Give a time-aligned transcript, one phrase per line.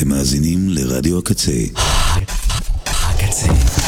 [0.00, 1.52] אתם מאזינים לרדיו הקצה.
[2.86, 3.79] הקצה.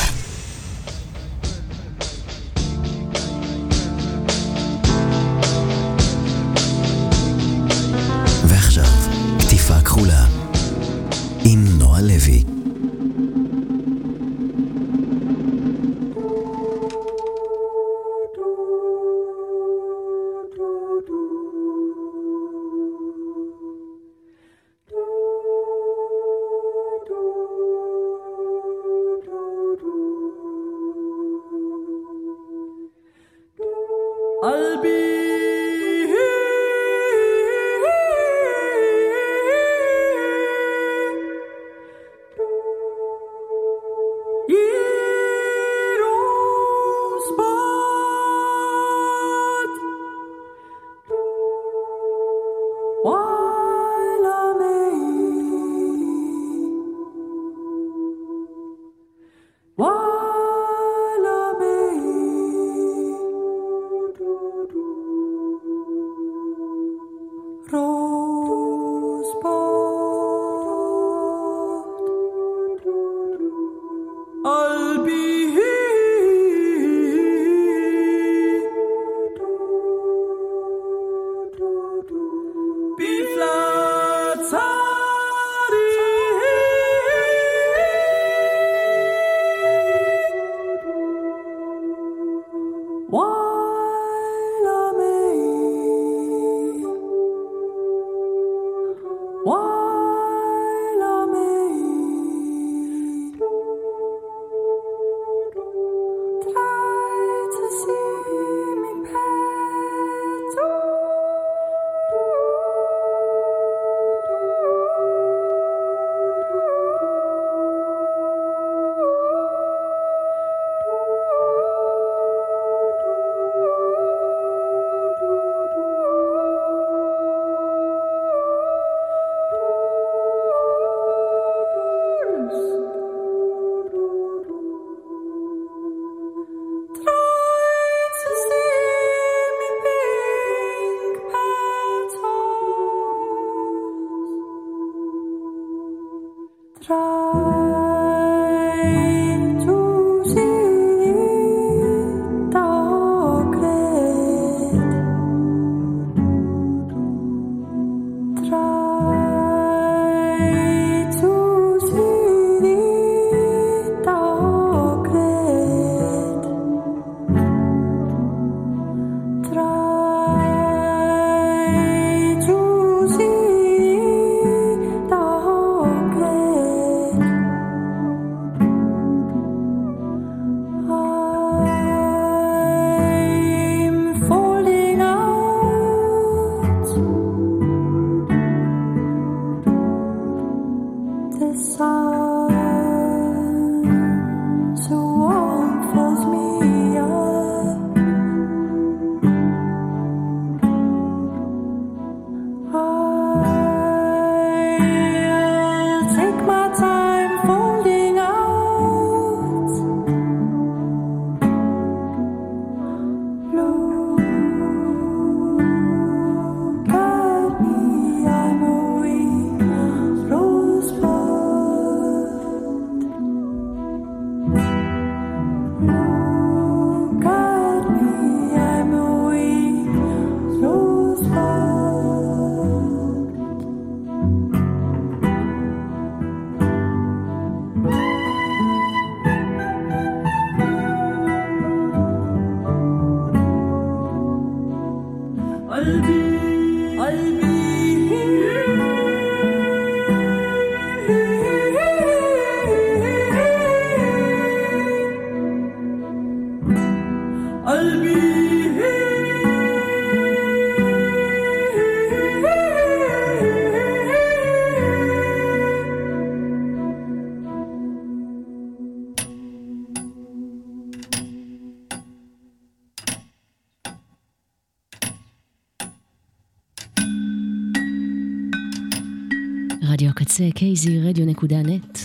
[280.83, 281.99] kzradio.net.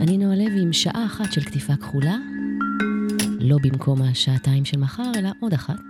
[0.00, 2.16] אני נועה לוי עם שעה אחת של כתיפה כחולה,
[3.40, 5.80] לא במקום השעתיים של מחר, אלא עוד אחת.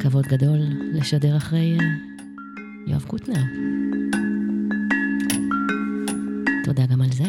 [0.00, 0.58] כבוד גדול
[0.92, 1.78] לשדר אחרי
[2.86, 3.42] יואב קוטנר.
[6.64, 7.24] תודה גם על זה.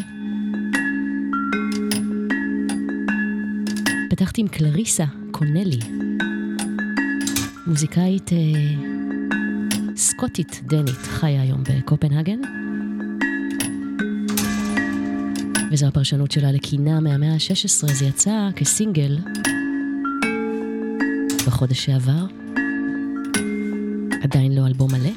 [4.10, 5.78] פתחתי עם קלריסה קונלי,
[7.66, 8.93] מוזיקאית אה,
[10.24, 12.40] סקוטית דנית, חיה היום בקופנהגן.
[15.72, 19.18] וזו הפרשנות שלה לקינה מהמאה ה-16, זה יצא כסינגל
[21.46, 22.26] בחודש שעבר.
[24.22, 25.10] עדיין לא אלבום מלא.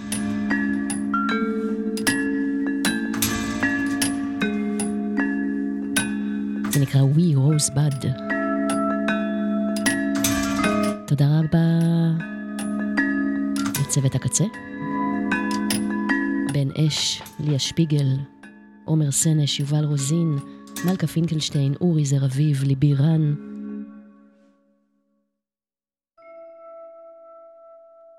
[6.71, 8.07] זה נקרא We Rosebud.
[11.07, 11.68] תודה רבה
[13.81, 14.45] לצוות הקצה.
[16.80, 18.08] אש, ליה שפיגל,
[18.86, 20.36] עומר סנש, יובל רוזין,
[20.86, 23.36] מלכה פינקלשטיין, אורי זר אביב, ליבי רן.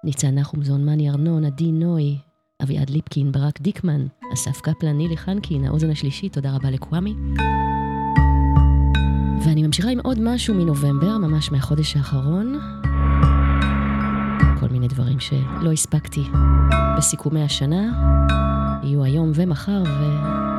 [0.04, 2.18] ניצן נחומזון, מני ארנון, עדי נוי,
[2.62, 7.14] אביעד ליפקין, ברק דיקמן, אסף קפלן, נילי חנקין, האוזן השלישית, תודה רבה לקוואמי.
[9.44, 12.58] ואני ממשיכה עם עוד משהו מנובמבר, ממש מהחודש האחרון.
[14.88, 16.24] מיני דברים שלא הספקתי
[16.96, 17.82] בסיכומי השנה,
[18.82, 19.82] יהיו היום ומחר,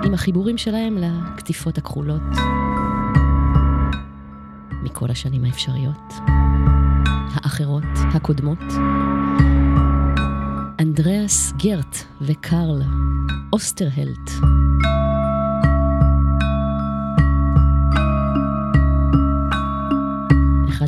[0.04, 2.22] ועם החיבורים שלהם לקטיפות הכחולות
[4.84, 6.14] מכל השנים האפשריות,
[7.34, 7.84] האחרות,
[8.14, 8.64] הקודמות.
[10.80, 12.82] אנדריאס גרט וקרל
[13.54, 14.59] אוסטרהלט.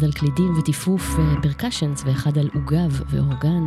[0.02, 3.64] אחד על קלידים וטיפוף percussions ואחד על עוגב ו organ.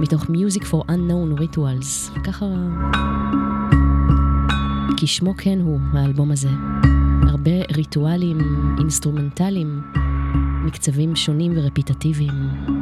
[0.00, 2.46] מתוך Music for Unknown Rituals, וככה...
[4.96, 6.48] כשמו כן הוא, האלבום הזה.
[7.28, 8.38] הרבה ריטואלים
[8.78, 9.82] אינסטרומנטליים,
[10.64, 12.79] מקצבים שונים ורפיטטיביים.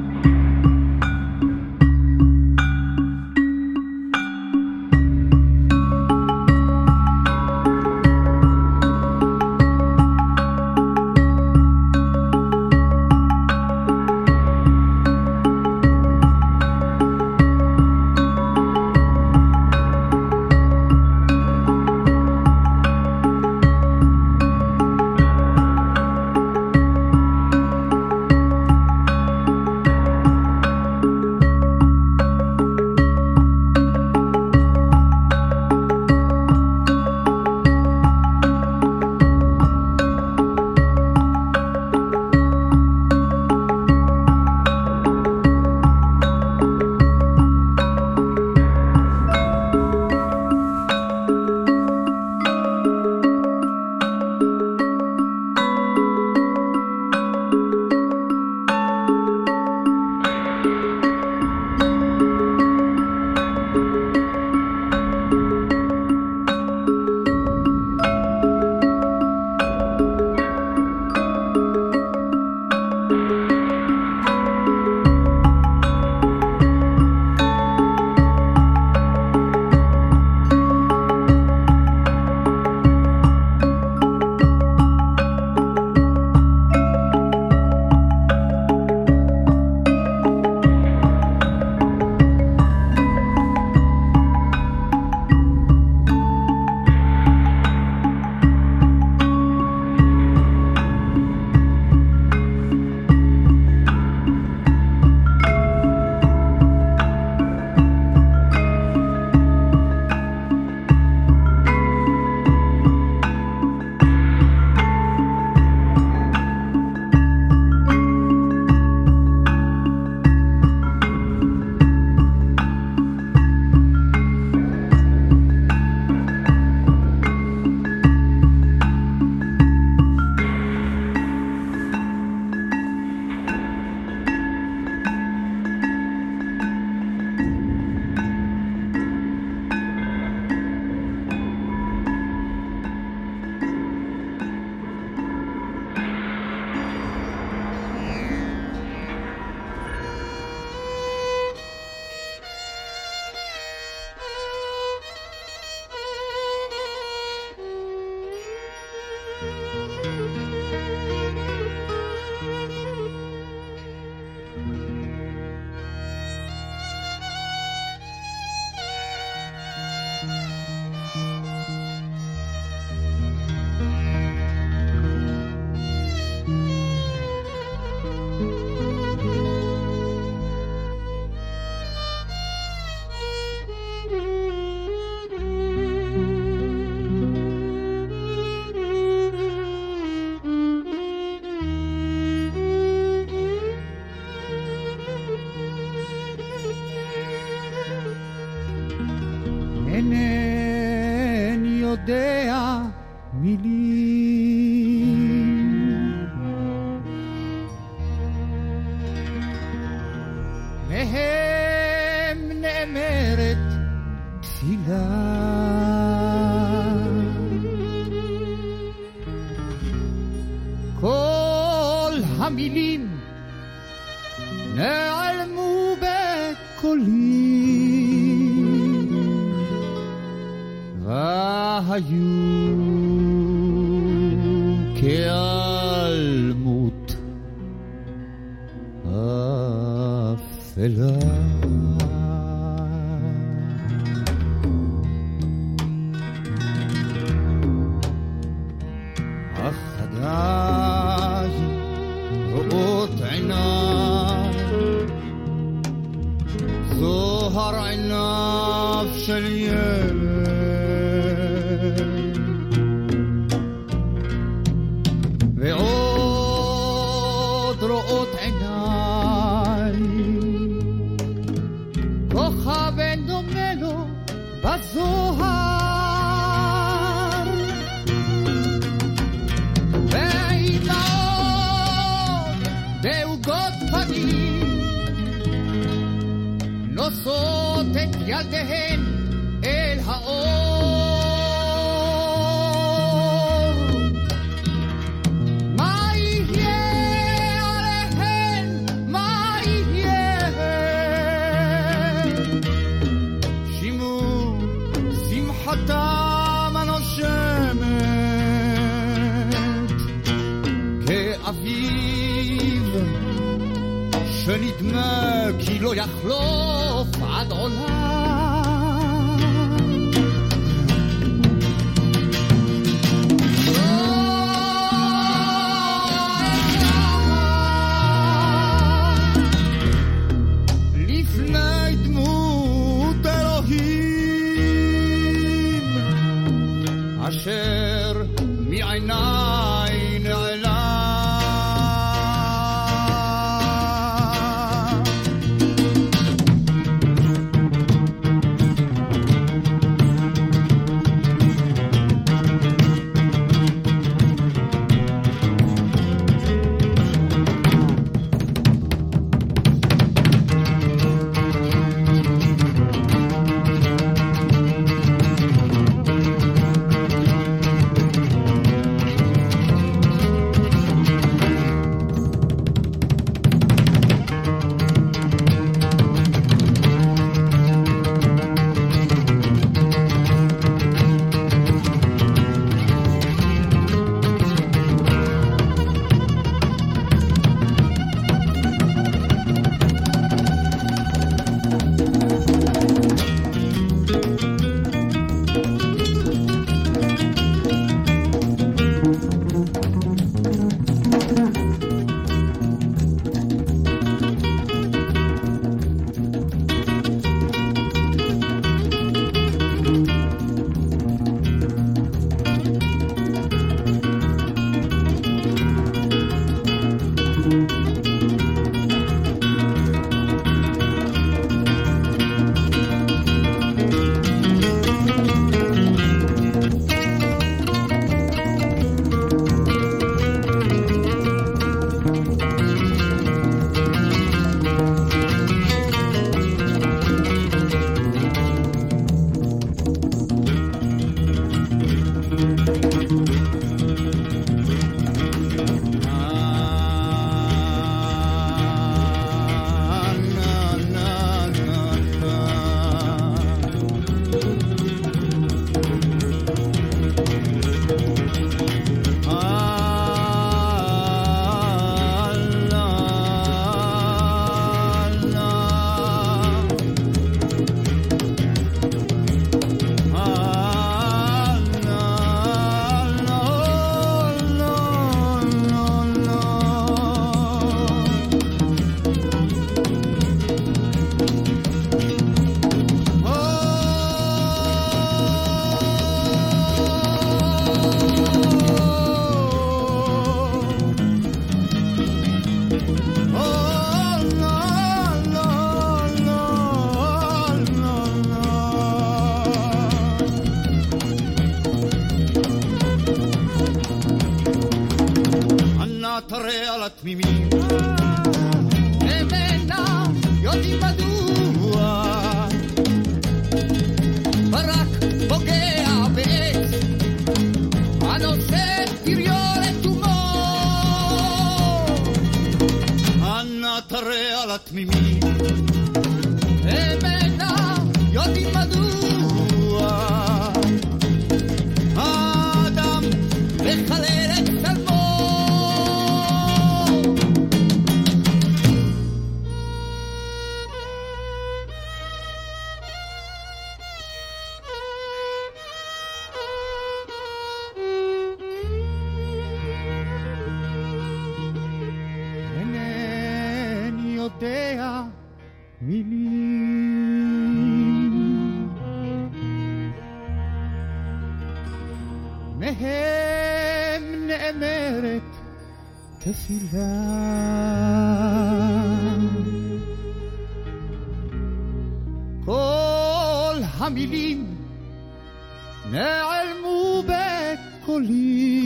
[575.93, 578.59] נעלמו בקולי.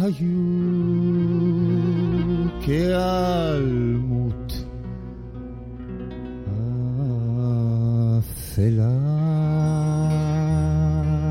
[0.00, 0.46] היו
[2.64, 4.52] כהיעלמות
[8.18, 8.88] אפלה.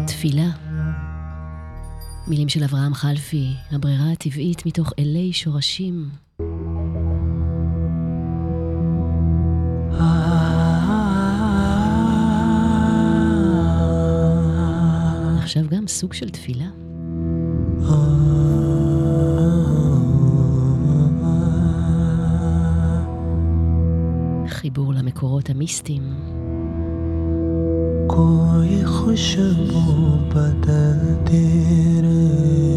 [0.08, 0.50] תפילה.
[2.28, 6.25] מילים של אברהם חלפי, הברירה הטבעית מתוך אלי שורשים.
[15.55, 16.69] עכשיו גם סוג של תפילה.
[24.49, 26.03] חיבור למקורות המיסטיים.
[28.17, 29.83] कोई खुशबू
[30.33, 31.47] बदलती
[32.05, 32.71] रहे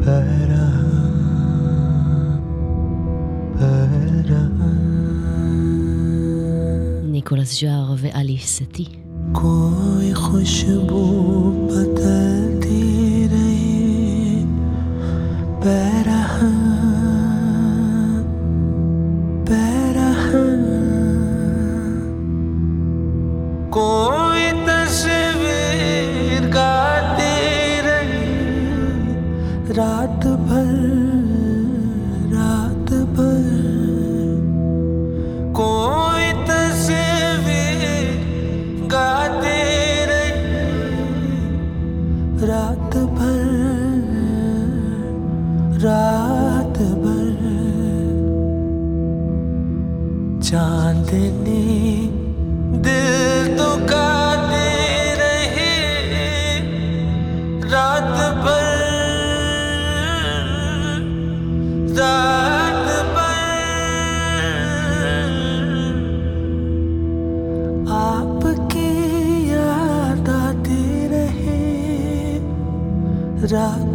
[0.00, 0.68] पैरा
[3.58, 4.42] पैरा
[7.04, 9.01] ניקולס ז'אר ואלי סטי.
[9.33, 12.42] 恋 خوش بود بده
[57.73, 58.71] रात भर
[61.99, 63.41] रात भर।
[71.11, 71.61] रहे
[73.53, 73.92] रात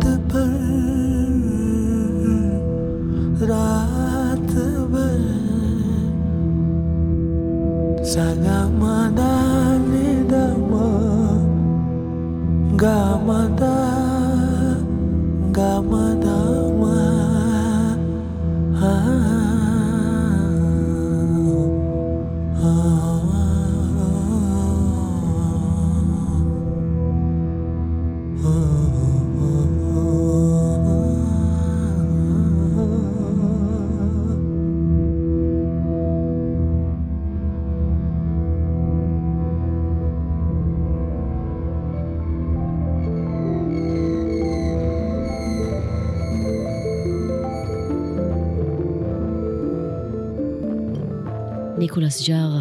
[51.89, 52.61] ניקולס ג'אר,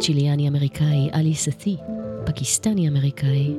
[0.00, 1.76] צ'יליאני אמריקאי, אלי סטי,
[2.26, 3.56] פקיסטני אמריקאי.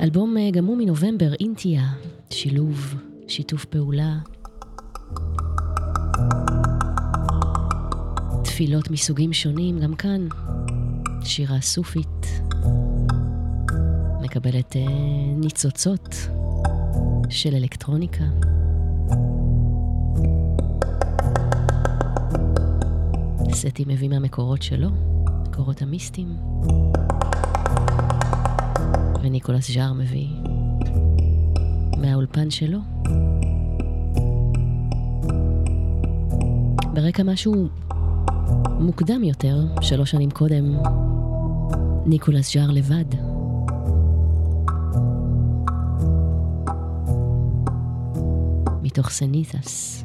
[0.00, 1.82] אלבום אה, גם הוא מנובמבר, אינטיה,
[2.30, 2.94] שילוב,
[3.28, 4.18] שיתוף פעולה.
[8.44, 10.26] תפילות מסוגים שונים, גם כאן
[11.22, 12.26] שירה סופית.
[14.20, 14.82] מקבלת אה,
[15.36, 16.14] ניצוצות
[17.30, 18.24] של אלקטרוניקה.
[23.54, 24.88] סטי מביא מהמקורות שלו,
[25.48, 26.36] מקורות המיסטיים,
[29.22, 30.28] וניקולס ז'אר מביא
[31.98, 32.78] מהאולפן שלו.
[36.94, 37.68] ברקע משהו
[38.78, 40.76] מוקדם יותר, שלוש שנים קודם,
[42.06, 43.04] ניקולס ז'אר לבד.
[48.82, 50.04] מתוך סניתס.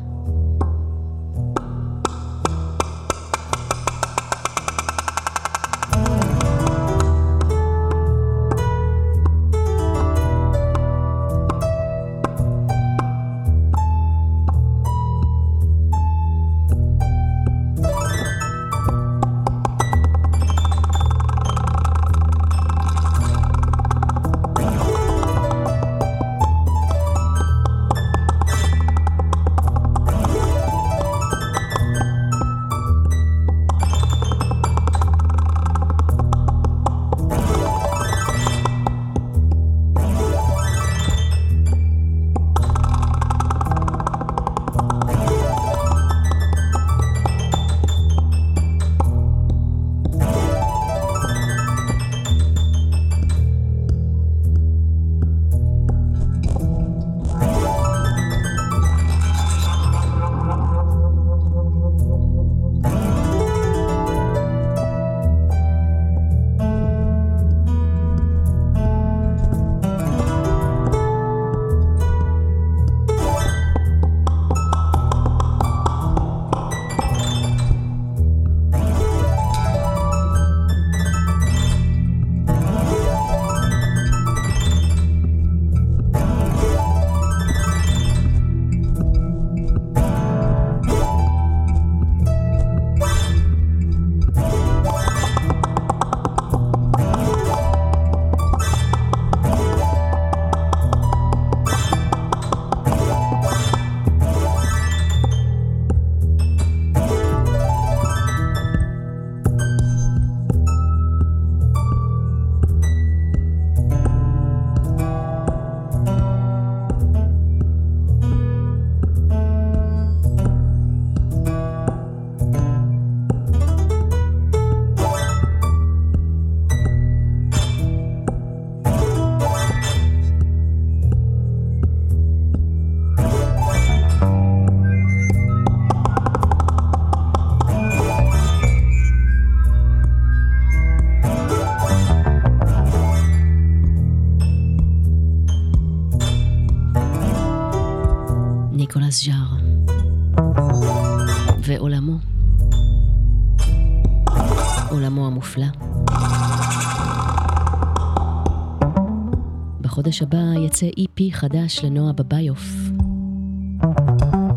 [160.80, 162.62] יצא איפי חדש לנועה בביוף.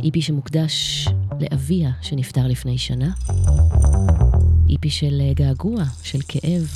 [0.04, 1.08] איפי שמוקדש
[1.40, 3.12] לאביה שנפטר לפני שנה.
[4.70, 6.68] איפי של געגוע, של כאב,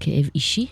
[0.00, 0.66] כאב אישי,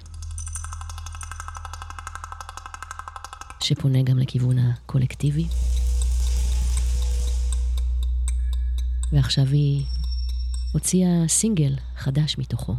[3.61, 5.47] שפונה גם לכיוון הקולקטיבי.
[9.13, 9.85] ועכשיו היא
[10.73, 12.75] הוציאה סינגל חדש מתוכו.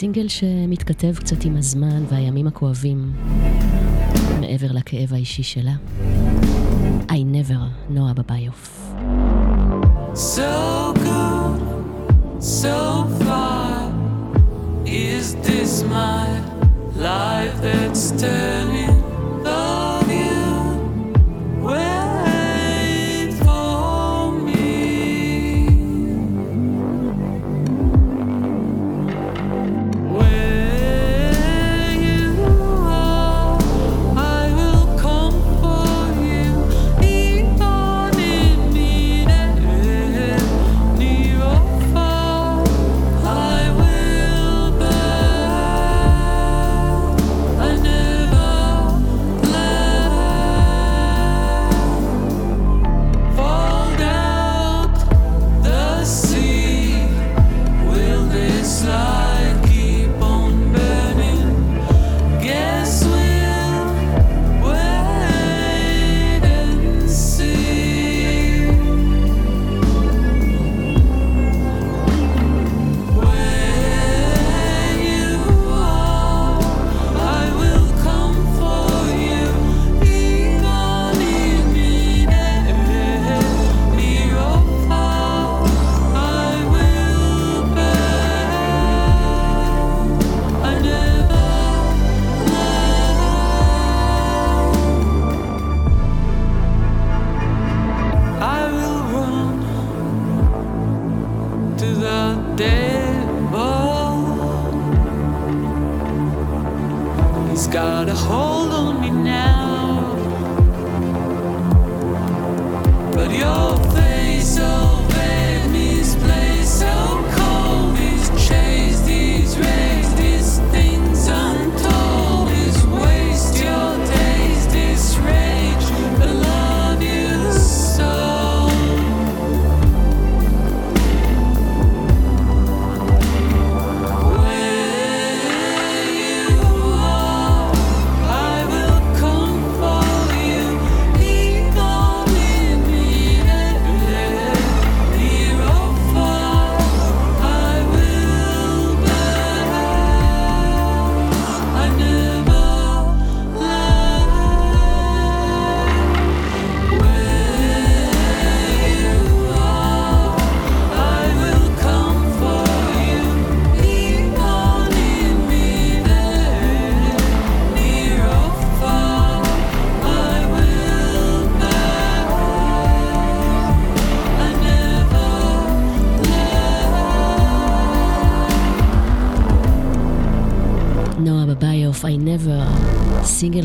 [0.00, 3.12] סינגל שמתכתב קצת עם הזמן והימים הכואבים
[4.40, 5.72] מעבר לכאב האישי שלה.
[7.08, 8.92] I never, נועה בביוף.
[10.14, 11.60] So good,
[12.40, 12.78] so
[13.20, 13.92] far.
[14.86, 16.28] Is this my
[16.96, 19.09] life that's turning?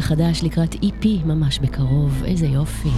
[0.06, 2.90] חדש לקראת EP ממש בקרוב, איזה יופי.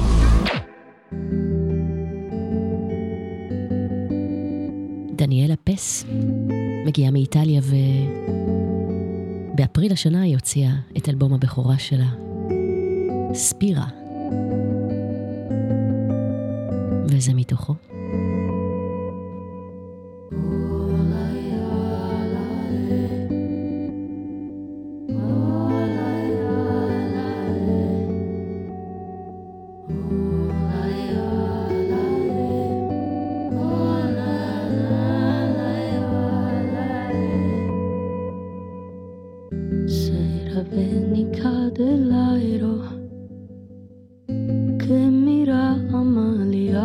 [5.15, 6.05] דניאלה פס
[6.85, 7.61] מגיעה מאיטליה
[9.53, 12.09] ובאפריל השנה היא הוציאה את אלבום הבכורה שלה,
[13.33, 13.87] ספירה.
[17.09, 17.73] וזה מתוכו.
[44.87, 46.81] que mira a Amalia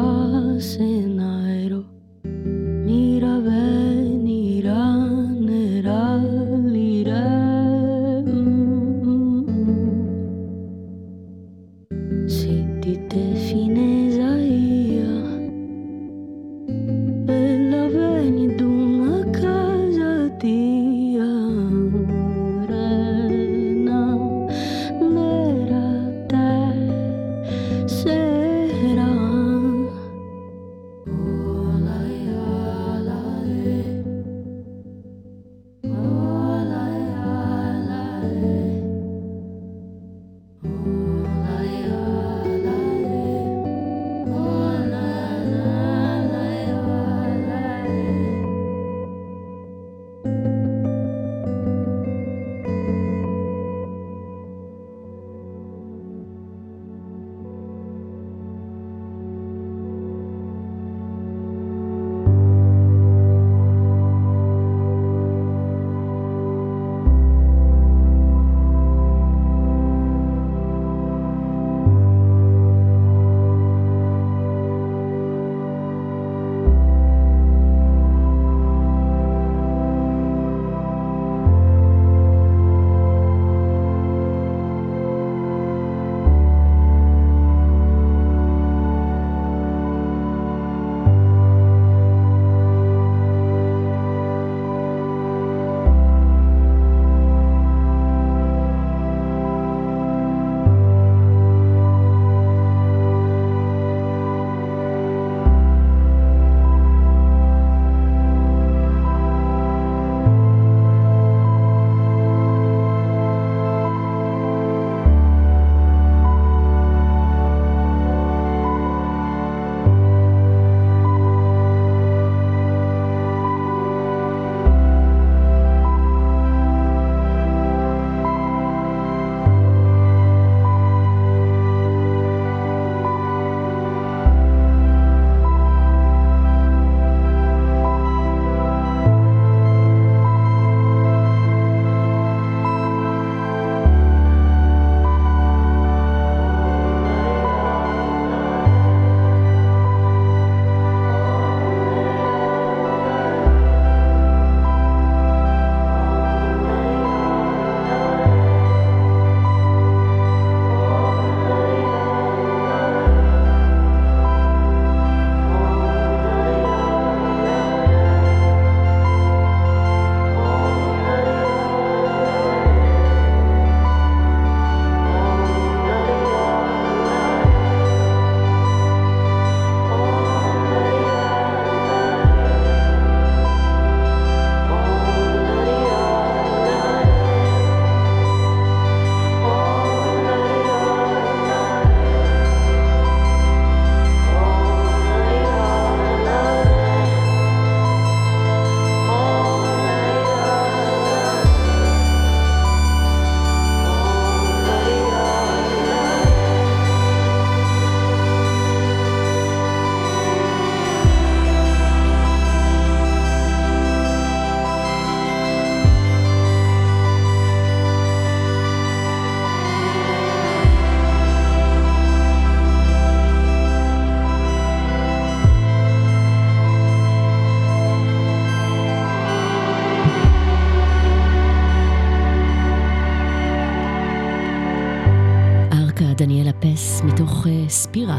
[237.93, 238.19] ספירה.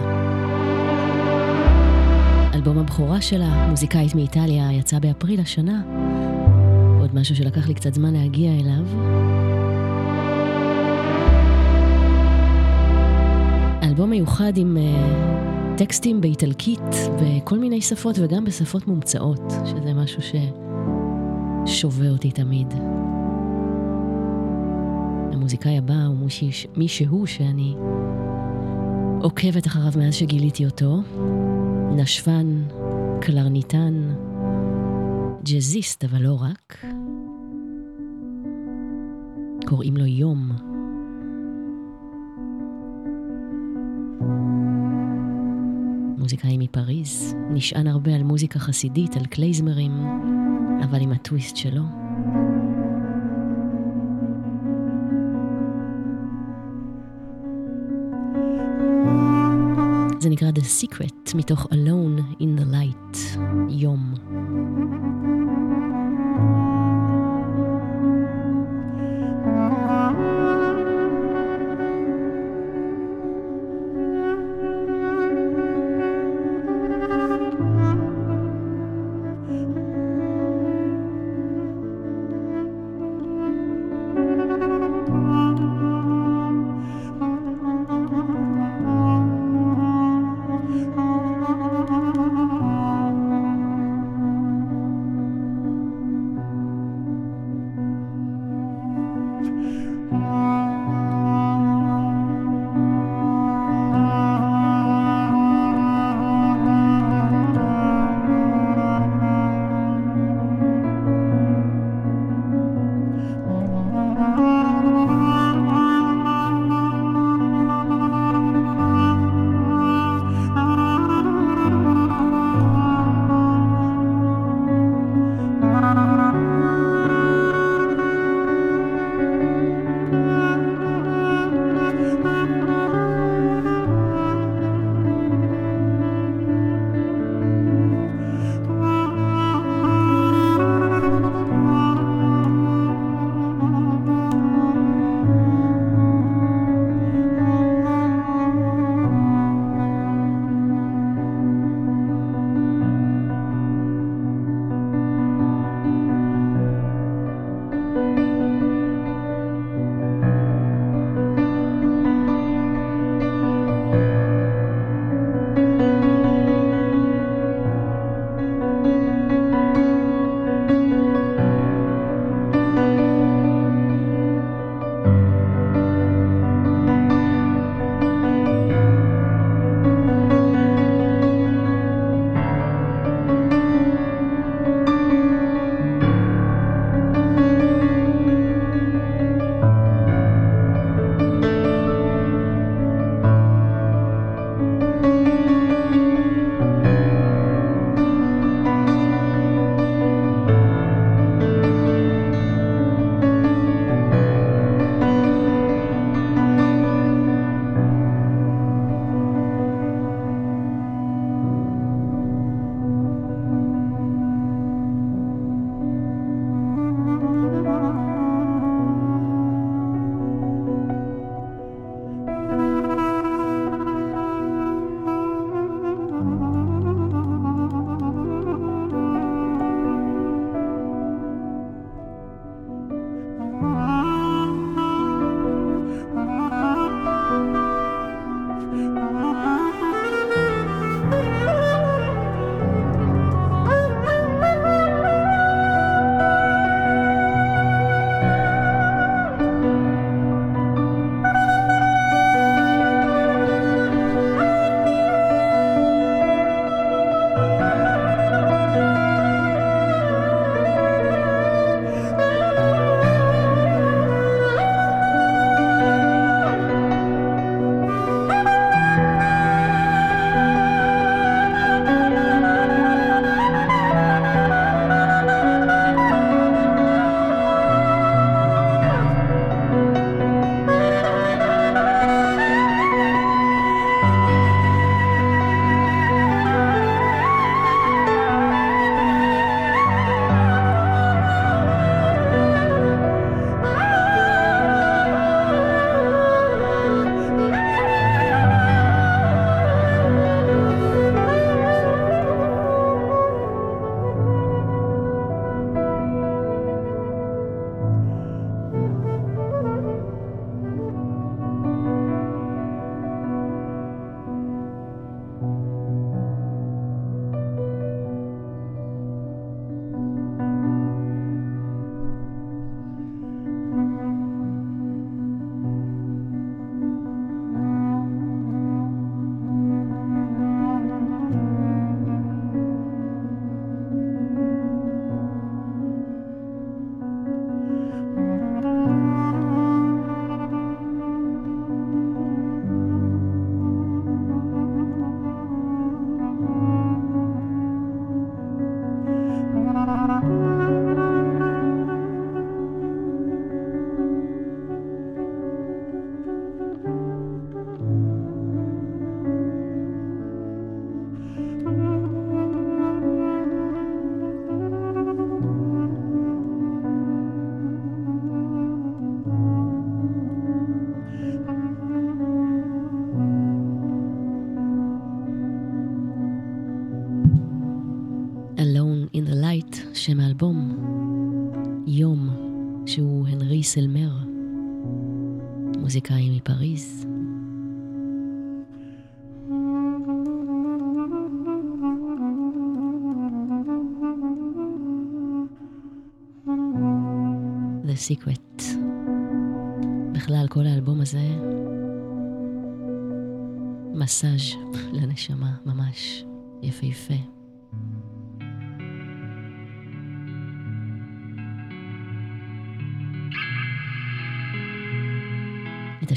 [2.53, 5.81] אלבום הבכורה שלה, מוזיקאית מאיטליה, יצא באפריל השנה.
[6.99, 8.85] עוד משהו שלקח לי קצת זמן להגיע אליו.
[13.83, 20.21] אלבום מיוחד עם uh, טקסטים באיטלקית בכל מיני שפות וגם בשפות מומצאות, שזה משהו
[21.67, 22.73] ששובה אותי תמיד.
[25.33, 26.15] המוזיקאי הבא הוא
[26.75, 27.75] מישהו, שאני
[29.23, 31.01] עוקבת אחריו מאז שגיליתי אותו.
[31.95, 32.63] נשפן,
[33.21, 34.15] קלרניטן,
[35.43, 36.85] ג'אזיסט, אבל לא רק.
[39.65, 40.51] קוראים לו יום.
[46.17, 49.91] מוזיקאי מפריז, נשען הרבה על מוזיקה חסידית, על קלייזמרים,
[50.83, 52.02] אבל עם הטוויסט שלו.
[60.62, 64.14] Secret, מתוך Alone in the Light, יום.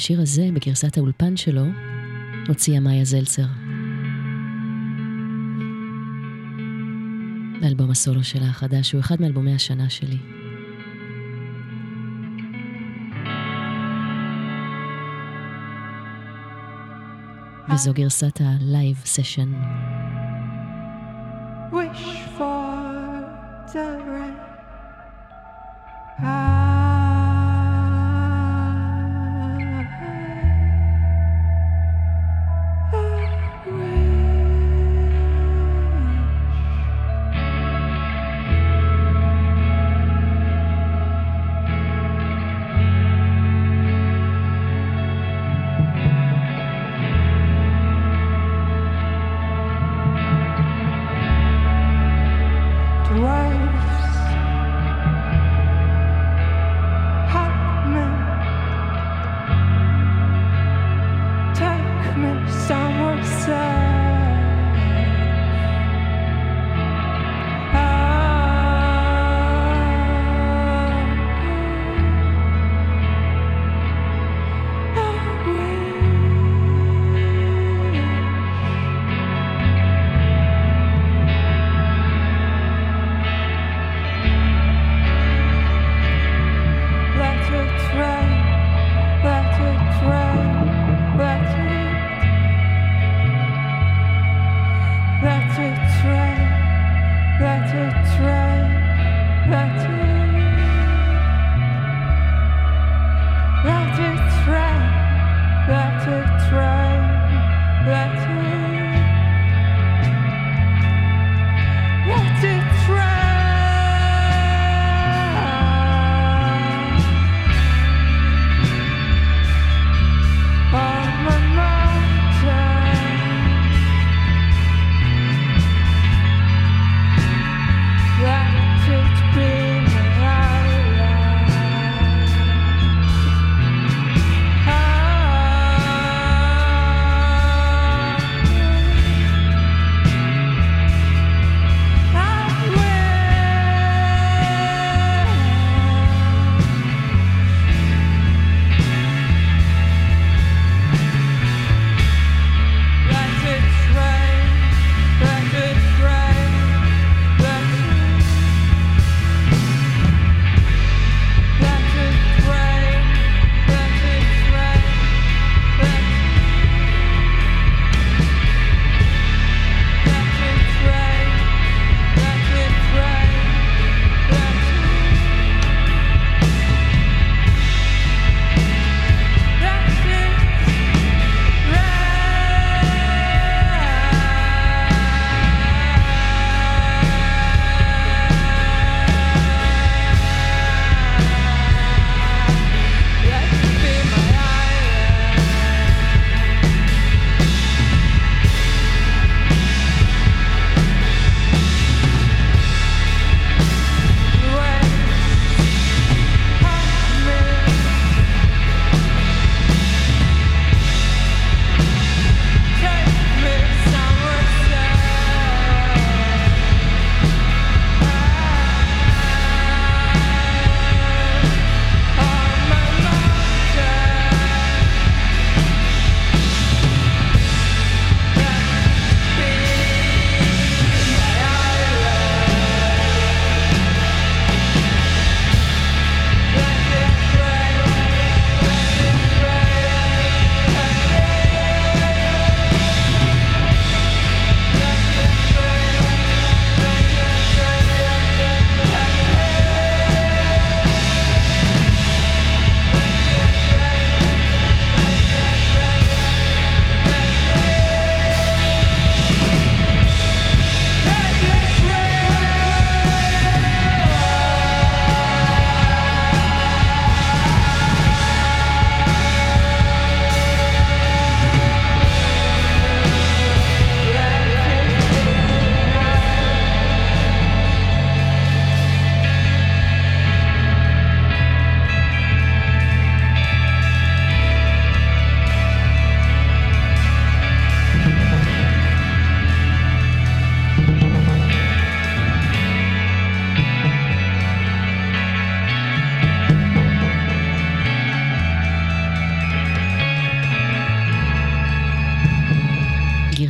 [0.06, 1.64] השיר הזה, בגרסת האולפן שלו,
[2.48, 3.46] הוציאה מאיה זלצר.
[7.60, 10.18] באלבום הסולו שלה החדש, הוא אחד מאלבומי השנה שלי.
[17.74, 19.52] וזו גרסת ה live session.
[21.72, 22.06] wish
[22.38, 22.66] for
[23.72, 24.55] the rain.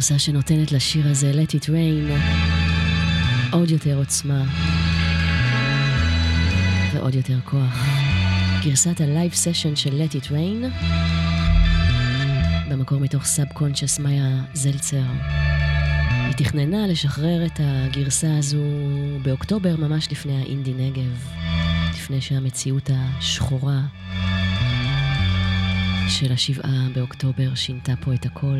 [0.06, 2.12] גרסה שנותנת לשיר הזה, Let it rain,
[3.52, 4.44] עוד יותר עוצמה
[6.94, 7.86] ועוד יותר כוח.
[8.64, 10.86] גרסת ה live session של Let it rain,
[12.70, 15.02] במקור מתוך Subconscious מאיה זלצר.
[16.26, 18.64] היא תכננה לשחרר את הגרסה הזו
[19.22, 21.26] באוקטובר, ממש לפני האינדי נגב,
[21.94, 23.80] לפני שהמציאות השחורה
[26.08, 28.58] של השבעה באוקטובר שינתה פה את הכל.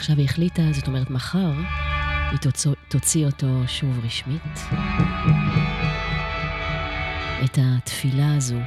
[0.00, 1.52] אבל עכשיו היא החליטה, זאת אומרת מחר,
[2.30, 4.58] היא תוצא, תוציא אותו שוב רשמית.
[7.44, 8.58] את התפילה הזו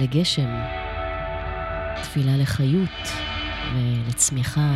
[0.00, 0.50] לגשם,
[2.02, 3.08] תפילה לחיות
[3.74, 4.72] ולצמיחה,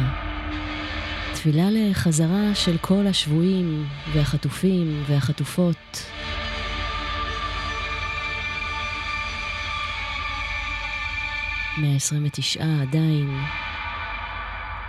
[1.35, 6.07] תפילה לחזרה של כל השבויים והחטופים והחטופות.
[11.79, 13.31] מאה עשרים ותשעה עדיין,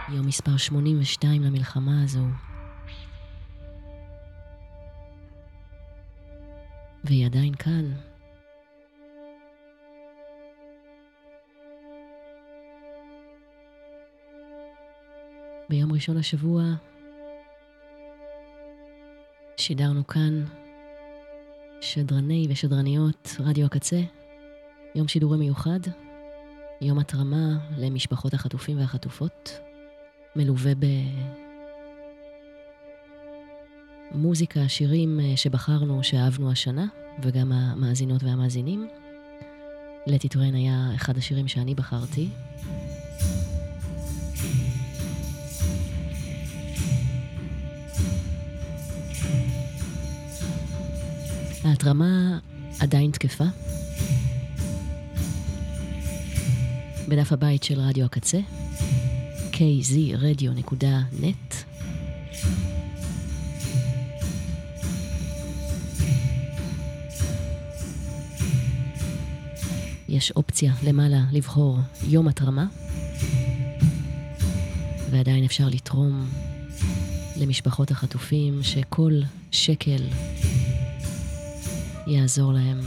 [0.10, 2.26] יום מספר 82 למלחמה הזו.
[7.04, 7.92] והיא עדיין כאן.
[15.70, 16.64] ביום ראשון השבוע
[19.58, 20.44] שידרנו כאן
[21.82, 24.02] שדרני ושדרניות רדיו הקצה,
[24.96, 25.80] יום שידורי מיוחד,
[26.82, 29.65] יום התרמה למשפחות החטופים והחטופות,
[30.36, 30.72] מלווה
[34.12, 36.86] במוזיקה, שירים אה, שבחרנו, שאהבנו השנה,
[37.24, 38.88] וגם המאזינות והמאזינים.
[40.08, 42.30] Rain היה אחד השירים שאני בחרתי.
[51.64, 52.40] ההתרמה
[52.80, 53.44] עדיין תקפה.
[57.08, 58.40] בדף הבית של רדיו הקצה,
[59.56, 61.54] kzradio.net.
[70.10, 71.78] יש אופציה למעלה לבחור
[72.08, 72.66] יום התרמה,
[75.12, 76.30] ועדיין אפשר לתרום
[77.38, 79.14] למשפחות החטופים שכל
[79.52, 80.04] שקל
[82.08, 82.80] יעזור להם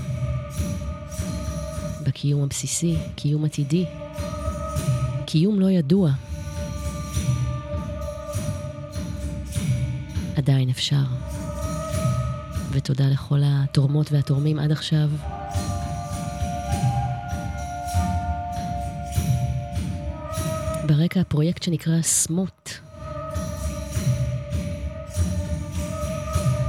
[2.07, 3.85] בקיום הבסיסי, קיום עתידי,
[5.27, 6.28] קיום לא ידוע.
[10.39, 11.03] עדיין אפשר.
[12.71, 15.11] ותודה לכל התורמות והתורמים עד עכשיו.
[20.87, 22.71] ברקע הפרויקט שנקרא סמוט,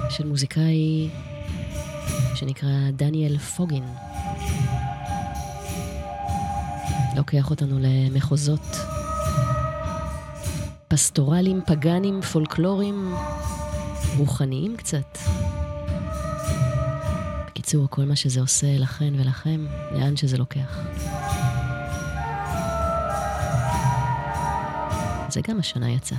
[0.10, 1.10] של מוזיקאי
[2.36, 3.84] שנקרא דניאל פוגין.
[7.16, 8.78] לוקח אותנו למחוזות
[10.88, 13.14] פסטורליים, פגאנים, פולקלוריים,
[14.18, 15.18] רוחניים קצת.
[17.48, 20.80] בקיצור, כל מה שזה עושה לכן ולכם, לאן שזה לוקח.
[25.30, 26.16] זה גם השנה יצא.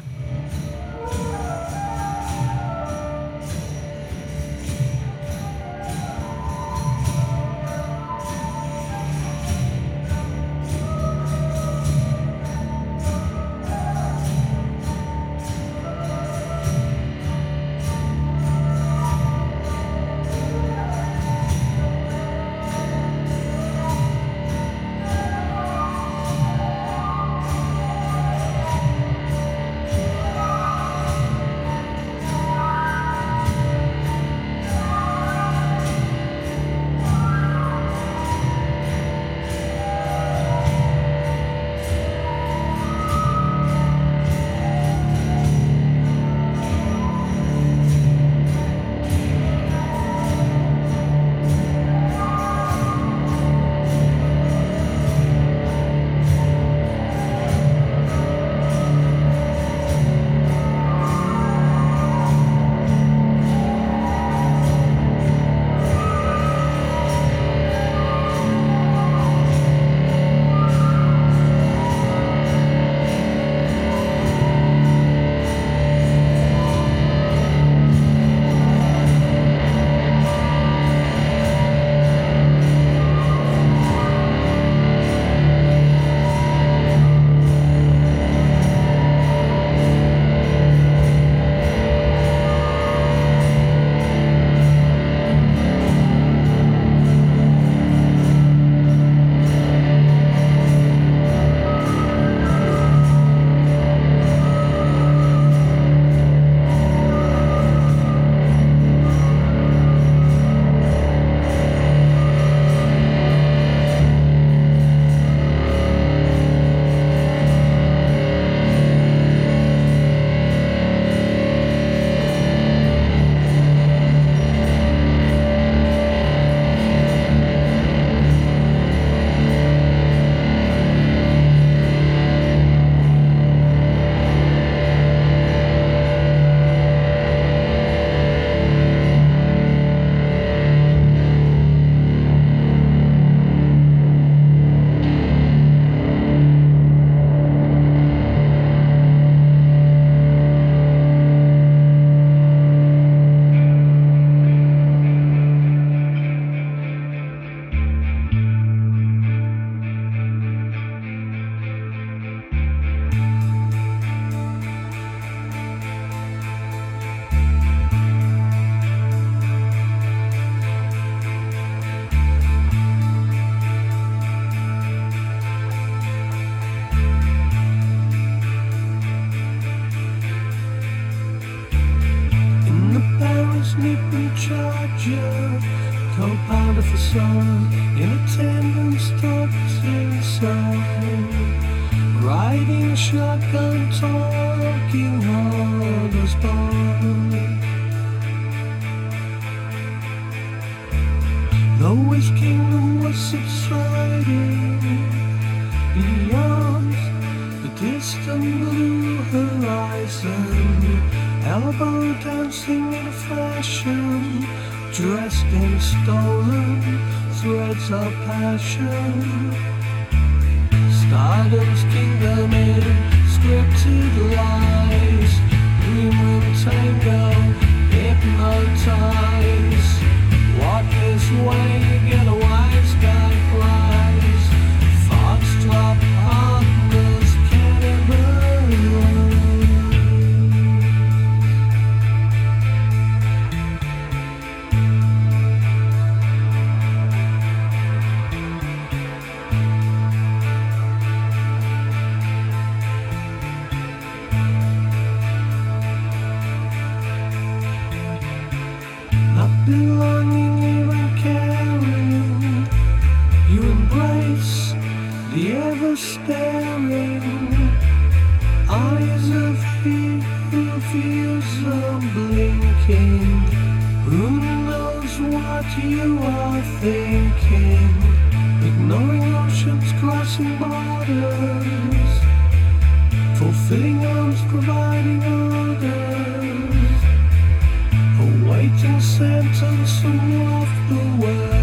[290.03, 291.60] ransom of the world.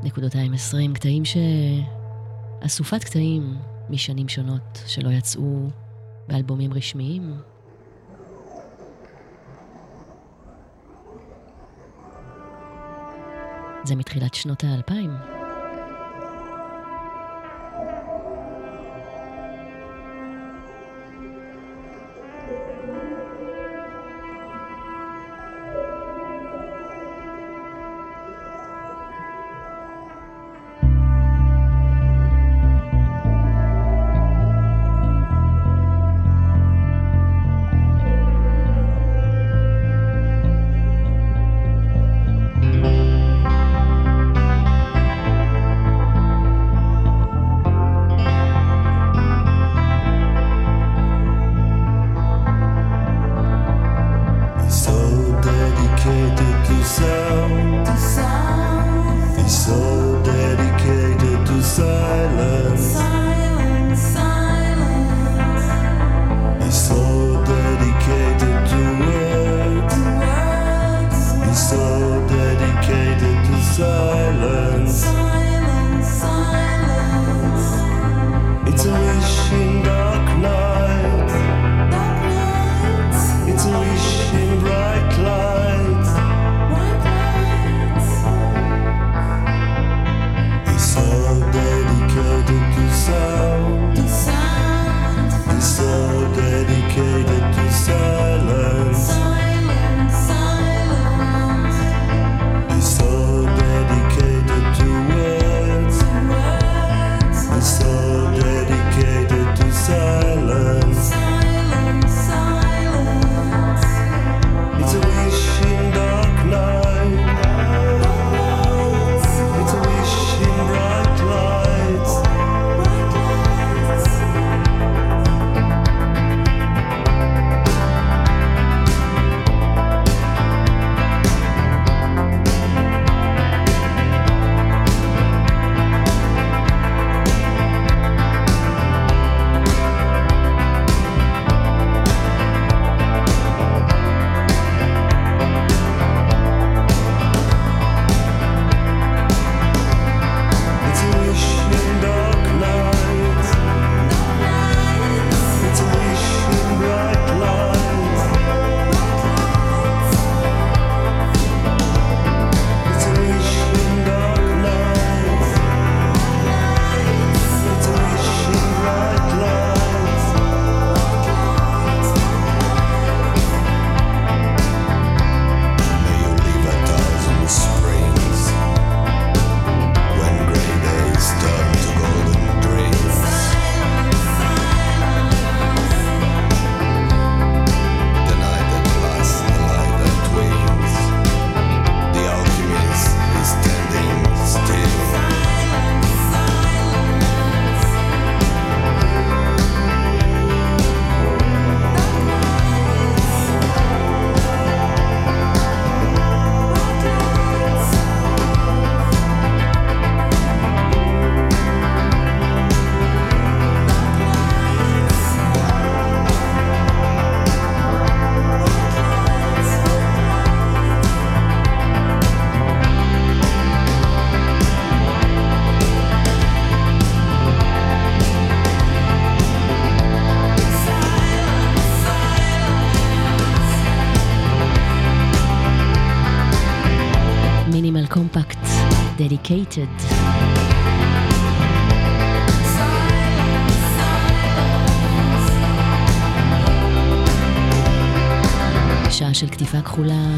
[0.04, 1.38] נקודות ה-20, קטעים ש...
[2.66, 3.58] אסופת קטעים
[3.90, 5.87] משנים שונות שלא יצאו.
[6.28, 7.34] באלבומים רשמיים.
[13.84, 15.37] זה מתחילת שנות האלפיים.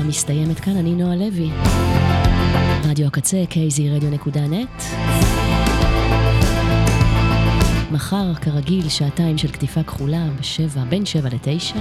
[0.09, 1.49] מסתיימת כאן, אני נועה לוי.
[2.89, 4.83] רדיו הקצה, kzradio.net.
[7.91, 11.79] מחר, כרגיל, שעתיים של כתיפה כחולה בשבע, בין שבע לתשע.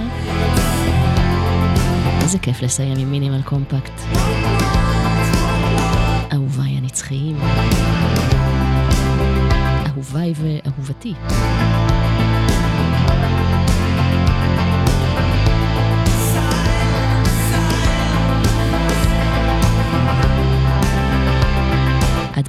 [2.21, 4.01] איזה כיף לסיים עם מינימל קומפקט.
[6.33, 7.37] אהוביי הנצחיים.
[9.87, 11.13] אהוביי ואהובתי.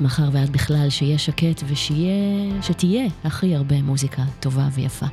[0.01, 5.07] מחר ועד בכלל, שיהיה שקט ושיהיה, שתהיה הכי הרבה מוזיקה טובה ויפה.